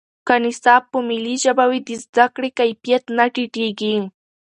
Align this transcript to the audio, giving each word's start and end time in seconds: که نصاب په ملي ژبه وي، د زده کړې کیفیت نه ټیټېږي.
که 0.27 0.35
نصاب 0.43 0.83
په 0.91 0.99
ملي 1.09 1.35
ژبه 1.43 1.65
وي، 1.69 1.79
د 1.87 1.89
زده 2.03 2.25
کړې 2.35 2.49
کیفیت 2.59 3.03
نه 3.17 3.25
ټیټېږي. 3.33 3.95